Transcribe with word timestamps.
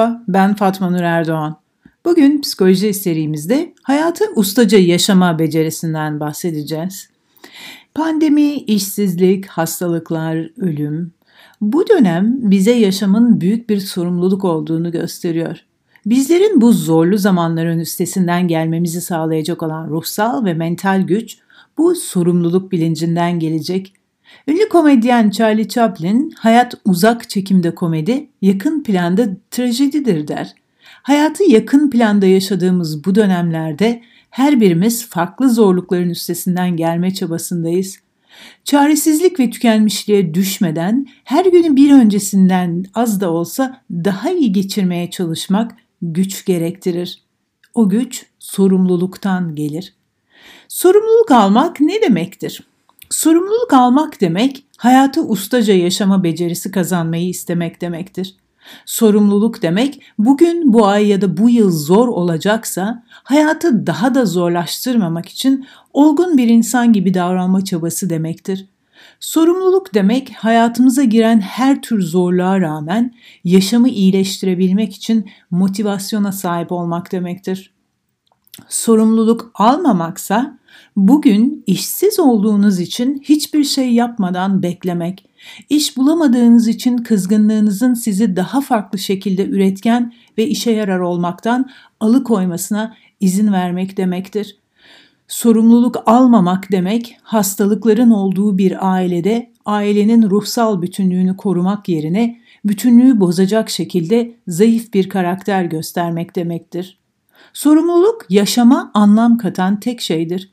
Merhaba, 0.00 0.22
ben 0.28 0.54
Fatma 0.54 0.90
Nur 0.90 1.00
Erdoğan. 1.00 1.56
Bugün 2.04 2.40
psikoloji 2.40 2.94
serimizde 2.94 3.74
hayatı 3.82 4.24
ustaca 4.36 4.78
yaşama 4.78 5.38
becerisinden 5.38 6.20
bahsedeceğiz. 6.20 7.08
Pandemi, 7.94 8.52
işsizlik, 8.52 9.46
hastalıklar, 9.46 10.62
ölüm. 10.62 11.12
Bu 11.60 11.88
dönem 11.88 12.50
bize 12.50 12.72
yaşamın 12.72 13.40
büyük 13.40 13.70
bir 13.70 13.80
sorumluluk 13.80 14.44
olduğunu 14.44 14.92
gösteriyor. 14.92 15.58
Bizlerin 16.06 16.60
bu 16.60 16.72
zorlu 16.72 17.18
zamanların 17.18 17.78
üstesinden 17.78 18.48
gelmemizi 18.48 19.00
sağlayacak 19.00 19.62
olan 19.62 19.88
ruhsal 19.88 20.44
ve 20.44 20.54
mental 20.54 21.02
güç 21.02 21.38
bu 21.78 21.94
sorumluluk 21.94 22.72
bilincinden 22.72 23.38
gelecek 23.38 23.92
Ünlü 24.48 24.68
komedyen 24.68 25.30
Charlie 25.30 25.68
Chaplin, 25.68 26.30
hayat 26.30 26.74
uzak 26.84 27.30
çekimde 27.30 27.74
komedi, 27.74 28.28
yakın 28.42 28.82
planda 28.82 29.28
trajedidir 29.50 30.28
der. 30.28 30.54
Hayatı 31.02 31.44
yakın 31.50 31.90
planda 31.90 32.26
yaşadığımız 32.26 33.04
bu 33.04 33.14
dönemlerde 33.14 34.02
her 34.30 34.60
birimiz 34.60 35.08
farklı 35.08 35.50
zorlukların 35.50 36.10
üstesinden 36.10 36.76
gelme 36.76 37.14
çabasındayız. 37.14 37.98
Çaresizlik 38.64 39.40
ve 39.40 39.50
tükenmişliğe 39.50 40.34
düşmeden 40.34 41.06
her 41.24 41.44
günü 41.44 41.76
bir 41.76 41.92
öncesinden 41.92 42.84
az 42.94 43.20
da 43.20 43.30
olsa 43.30 43.82
daha 43.90 44.30
iyi 44.30 44.52
geçirmeye 44.52 45.10
çalışmak 45.10 45.76
güç 46.02 46.44
gerektirir. 46.44 47.22
O 47.74 47.88
güç 47.88 48.26
sorumluluktan 48.38 49.54
gelir. 49.54 49.94
Sorumluluk 50.68 51.30
almak 51.30 51.80
ne 51.80 52.02
demektir? 52.02 52.69
Sorumluluk 53.10 53.72
almak 53.72 54.20
demek, 54.20 54.64
hayatı 54.76 55.22
ustaca 55.22 55.74
yaşama 55.74 56.24
becerisi 56.24 56.70
kazanmayı 56.70 57.28
istemek 57.28 57.80
demektir. 57.80 58.36
Sorumluluk 58.86 59.62
demek, 59.62 60.02
bugün, 60.18 60.72
bu 60.72 60.86
ay 60.86 61.06
ya 61.06 61.20
da 61.20 61.36
bu 61.36 61.50
yıl 61.50 61.70
zor 61.70 62.08
olacaksa, 62.08 63.04
hayatı 63.10 63.86
daha 63.86 64.14
da 64.14 64.26
zorlaştırmamak 64.26 65.28
için 65.28 65.66
olgun 65.92 66.38
bir 66.38 66.48
insan 66.48 66.92
gibi 66.92 67.14
davranma 67.14 67.64
çabası 67.64 68.10
demektir. 68.10 68.66
Sorumluluk 69.20 69.94
demek, 69.94 70.32
hayatımıza 70.36 71.04
giren 71.04 71.40
her 71.40 71.82
tür 71.82 72.02
zorluğa 72.02 72.60
rağmen 72.60 73.14
yaşamı 73.44 73.88
iyileştirebilmek 73.88 74.94
için 74.96 75.30
motivasyona 75.50 76.32
sahip 76.32 76.72
olmak 76.72 77.12
demektir. 77.12 77.72
Sorumluluk 78.68 79.50
almamaksa 79.54 80.59
bugün 80.96 81.64
işsiz 81.66 82.20
olduğunuz 82.20 82.80
için 82.80 83.22
hiçbir 83.24 83.64
şey 83.64 83.92
yapmadan 83.92 84.62
beklemek, 84.62 85.26
iş 85.68 85.96
bulamadığınız 85.96 86.68
için 86.68 86.98
kızgınlığınızın 86.98 87.94
sizi 87.94 88.36
daha 88.36 88.60
farklı 88.60 88.98
şekilde 88.98 89.46
üretken 89.46 90.12
ve 90.38 90.46
işe 90.46 90.70
yarar 90.70 90.98
olmaktan 90.98 91.70
alıkoymasına 92.00 92.96
izin 93.20 93.52
vermek 93.52 93.96
demektir. 93.96 94.56
Sorumluluk 95.28 96.02
almamak 96.06 96.72
demek 96.72 97.16
hastalıkların 97.22 98.10
olduğu 98.10 98.58
bir 98.58 98.92
ailede 98.92 99.50
ailenin 99.64 100.30
ruhsal 100.30 100.82
bütünlüğünü 100.82 101.36
korumak 101.36 101.88
yerine 101.88 102.40
bütünlüğü 102.64 103.20
bozacak 103.20 103.70
şekilde 103.70 104.34
zayıf 104.48 104.94
bir 104.94 105.08
karakter 105.08 105.64
göstermek 105.64 106.36
demektir. 106.36 106.98
Sorumluluk 107.52 108.26
yaşama 108.30 108.90
anlam 108.94 109.38
katan 109.38 109.80
tek 109.80 110.00
şeydir 110.00 110.50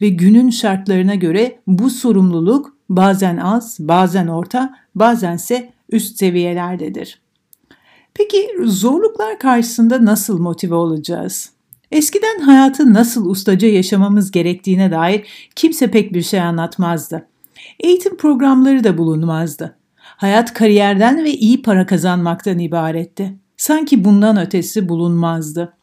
ve 0.00 0.08
günün 0.08 0.50
şartlarına 0.50 1.14
göre 1.14 1.60
bu 1.66 1.90
sorumluluk 1.90 2.76
bazen 2.88 3.36
az, 3.36 3.76
bazen 3.80 4.26
orta, 4.26 4.74
bazense 4.94 5.72
üst 5.92 6.18
seviyelerdedir. 6.18 7.20
Peki 8.14 8.48
zorluklar 8.64 9.38
karşısında 9.38 10.04
nasıl 10.04 10.38
motive 10.38 10.74
olacağız? 10.74 11.50
Eskiden 11.92 12.40
hayatı 12.40 12.94
nasıl 12.94 13.30
ustaca 13.30 13.68
yaşamamız 13.68 14.30
gerektiğine 14.30 14.90
dair 14.90 15.26
kimse 15.56 15.90
pek 15.90 16.12
bir 16.14 16.22
şey 16.22 16.40
anlatmazdı. 16.40 17.28
Eğitim 17.80 18.16
programları 18.16 18.84
da 18.84 18.98
bulunmazdı. 18.98 19.76
Hayat 19.96 20.54
kariyerden 20.54 21.24
ve 21.24 21.30
iyi 21.32 21.62
para 21.62 21.86
kazanmaktan 21.86 22.58
ibaretti. 22.58 23.36
Sanki 23.56 24.04
bundan 24.04 24.40
ötesi 24.40 24.88
bulunmazdı. 24.88 25.75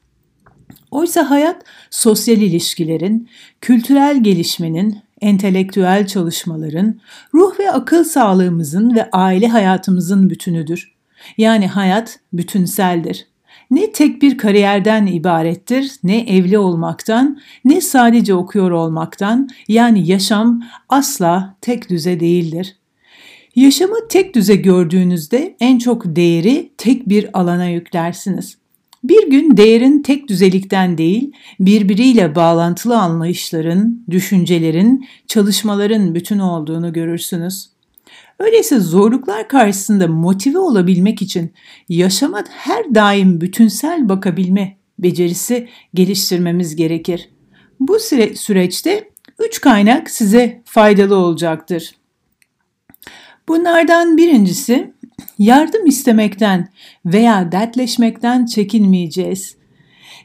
Oysa 0.92 1.30
hayat 1.30 1.64
sosyal 1.90 2.38
ilişkilerin, 2.38 3.30
kültürel 3.62 4.24
gelişmenin, 4.24 4.98
entelektüel 5.22 6.08
çalışmaların, 6.08 7.00
ruh 7.34 7.60
ve 7.60 7.72
akıl 7.72 8.04
sağlığımızın 8.04 8.96
ve 8.96 9.10
aile 9.12 9.48
hayatımızın 9.48 10.30
bütünüdür. 10.30 10.94
Yani 11.38 11.68
hayat 11.68 12.20
bütünseldir. 12.34 13.28
Ne 13.72 13.92
tek 13.92 14.22
bir 14.22 14.38
kariyerden 14.38 15.06
ibarettir, 15.06 15.92
ne 16.04 16.20
evli 16.20 16.58
olmaktan, 16.58 17.40
ne 17.66 17.82
sadece 17.82 18.34
okuyor 18.34 18.72
olmaktan, 18.72 19.50
yani 19.68 20.08
yaşam 20.08 20.64
asla 20.90 21.56
tek 21.62 21.90
düze 21.90 22.20
değildir. 22.20 22.76
Yaşamı 23.56 24.08
tek 24.10 24.36
düze 24.36 24.56
gördüğünüzde 24.56 25.56
en 25.60 25.78
çok 25.78 26.04
değeri 26.06 26.72
tek 26.78 27.10
bir 27.10 27.40
alana 27.40 27.66
yüklersiniz. 27.66 28.58
Bir 29.04 29.30
gün 29.30 29.58
değerin 29.58 30.02
tek 30.02 30.28
düzelikten 30.28 30.98
değil, 30.98 31.32
birbiriyle 31.60 32.36
bağlantılı 32.36 32.98
anlayışların, 32.98 34.06
düşüncelerin, 34.10 35.08
çalışmaların 35.28 36.16
bütün 36.16 36.40
olduğunu 36.40 36.94
görürsünüz. 36.94 37.70
Öyleyse 38.40 38.80
zorluklar 38.80 39.48
karşısında 39.48 40.08
motive 40.08 40.58
olabilmek 40.58 41.22
için 41.22 41.54
yaşama 41.90 42.44
her 42.50 42.96
daim 42.96 43.42
bütünsel 43.42 44.10
bakabilme 44.10 44.78
becerisi 45.00 45.70
geliştirmemiz 45.94 46.76
gerekir. 46.76 47.30
Bu 47.80 48.00
süre, 48.00 48.36
süreçte 48.36 49.10
üç 49.40 49.62
kaynak 49.62 50.10
size 50.10 50.62
faydalı 50.66 51.16
olacaktır. 51.16 51.96
Bunlardan 53.48 54.18
birincisi 54.18 54.93
yardım 55.40 55.86
istemekten 55.86 56.70
veya 57.06 57.52
dertleşmekten 57.52 58.46
çekinmeyeceğiz. 58.46 59.56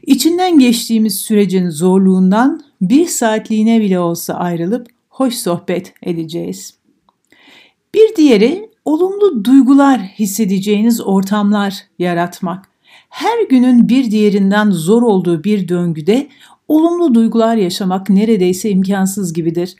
İçinden 0.05 0.59
geçtiğimiz 0.59 1.15
sürecin 1.19 1.69
zorluğundan 1.69 2.61
bir 2.81 3.05
saatliğine 3.05 3.81
bile 3.81 3.99
olsa 3.99 4.33
ayrılıp 4.33 4.87
hoş 5.09 5.33
sohbet 5.35 5.93
edeceğiz. 6.03 6.73
Bir 7.93 8.15
diğeri 8.15 8.69
olumlu 8.85 9.45
duygular 9.45 9.99
hissedeceğiniz 9.99 11.01
ortamlar 11.01 11.77
yaratmak. 11.99 12.69
Her 13.09 13.43
günün 13.49 13.89
bir 13.89 14.11
diğerinden 14.11 14.71
zor 14.71 15.01
olduğu 15.01 15.43
bir 15.43 15.67
döngüde 15.67 16.27
olumlu 16.67 17.13
duygular 17.13 17.55
yaşamak 17.55 18.09
neredeyse 18.09 18.69
imkansız 18.69 19.33
gibidir. 19.33 19.75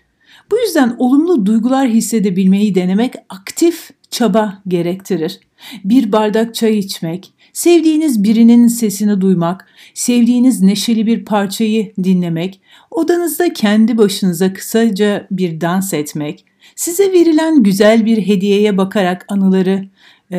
Bu 0.52 0.58
yüzden 0.58 0.96
olumlu 1.00 1.46
duygular 1.46 1.90
hissedebilmeyi 1.90 2.76
denemek 2.76 3.14
aktif 3.30 3.90
çaba 4.12 4.62
gerektirir. 4.68 5.40
Bir 5.84 6.12
bardak 6.12 6.56
çay 6.56 6.78
içmek, 6.78 7.34
sevdiğiniz 7.53 8.24
birinin 8.24 8.68
sesini 8.68 9.22
duymak, 9.22 9.68
sevdiğiniz 9.94 10.62
neşeli 10.62 11.06
bir 11.06 11.25
parçayı 11.25 11.94
dinlemek, 12.03 12.62
odanızda 12.92 13.53
kendi 13.53 13.97
başınıza 13.97 14.53
kısaca 14.53 15.28
bir 15.31 15.62
dans 15.62 15.94
etmek, 15.94 16.46
size 16.75 17.14
verilen 17.14 17.64
güzel 17.64 18.06
bir 18.06 18.28
hediyeye 18.28 18.78
bakarak 18.78 19.25
anıları 19.30 19.86
e, 20.31 20.38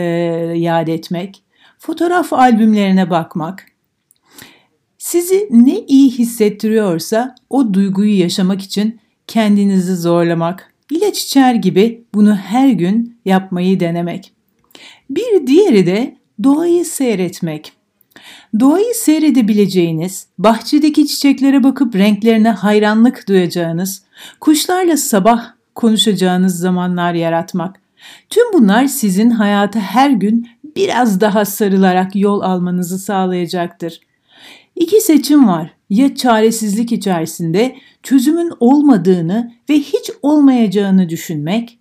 yad 0.56 0.88
etmek, 0.88 1.42
fotoğraf 1.78 2.32
albümlerine 2.32 3.10
bakmak, 3.10 3.66
sizi 4.98 5.48
ne 5.50 5.78
iyi 5.78 6.10
hissettiriyorsa 6.10 7.34
o 7.50 7.74
duyguyu 7.74 8.18
yaşamak 8.18 8.62
için 8.62 9.00
kendinizi 9.26 9.96
zorlamak, 9.96 10.69
ilaç 10.90 11.22
içer 11.22 11.54
gibi 11.54 12.04
bunu 12.14 12.36
her 12.36 12.68
gün 12.68 13.18
yapmayı 13.24 13.80
denemek. 13.80 14.32
Bir 15.10 15.46
diğeri 15.46 15.86
de 15.86 16.16
doğayı 16.44 16.84
seyretmek. 16.84 17.72
Doğayı 18.60 18.94
seyredebileceğiniz, 18.94 20.26
bahçedeki 20.38 21.06
çiçeklere 21.06 21.64
bakıp 21.64 21.94
renklerine 21.94 22.50
hayranlık 22.50 23.28
duyacağınız, 23.28 24.02
kuşlarla 24.40 24.96
sabah 24.96 25.52
konuşacağınız 25.74 26.58
zamanlar 26.58 27.14
yaratmak. 27.14 27.80
Tüm 28.30 28.52
bunlar 28.52 28.86
sizin 28.86 29.30
hayata 29.30 29.80
her 29.80 30.10
gün 30.10 30.48
biraz 30.76 31.20
daha 31.20 31.44
sarılarak 31.44 32.16
yol 32.16 32.40
almanızı 32.40 32.98
sağlayacaktır. 32.98 34.00
İki 34.76 35.00
seçim 35.00 35.48
var. 35.48 35.79
Ya 35.90 36.14
çaresizlik 36.14 36.92
içerisinde 36.92 37.76
çözümün 38.02 38.52
olmadığını 38.60 39.52
ve 39.70 39.74
hiç 39.74 40.10
olmayacağını 40.22 41.08
düşünmek 41.08 41.78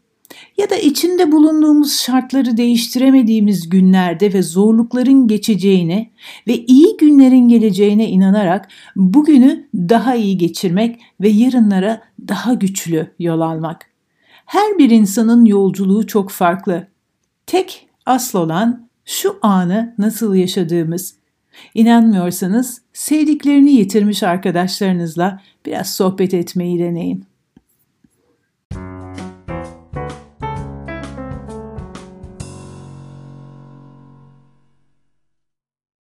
ya 0.57 0.69
da 0.69 0.75
içinde 0.75 1.31
bulunduğumuz 1.31 1.99
şartları 1.99 2.57
değiştiremediğimiz 2.57 3.69
günlerde 3.69 4.33
ve 4.33 4.41
zorlukların 4.41 5.27
geçeceğine 5.27 6.11
ve 6.47 6.57
iyi 6.65 6.97
günlerin 6.97 7.47
geleceğine 7.47 8.09
inanarak 8.09 8.67
bugünü 8.95 9.67
daha 9.75 10.15
iyi 10.15 10.37
geçirmek 10.37 10.99
ve 11.21 11.29
yarınlara 11.29 12.01
daha 12.27 12.53
güçlü 12.53 13.13
yol 13.19 13.41
almak. 13.41 13.85
Her 14.45 14.77
bir 14.77 14.89
insanın 14.89 15.45
yolculuğu 15.45 16.07
çok 16.07 16.29
farklı. 16.29 16.87
Tek 17.45 17.87
asıl 18.05 18.39
olan 18.39 18.89
şu 19.05 19.37
anı 19.41 19.95
nasıl 19.97 20.35
yaşadığımız, 20.35 21.15
inanmıyorsanız 21.73 22.81
sevdiklerini 22.93 23.71
yitirmiş 23.71 24.23
arkadaşlarınızla 24.23 25.41
biraz 25.65 25.95
sohbet 25.95 26.33
etmeyi 26.33 26.79
deneyin. 26.79 27.28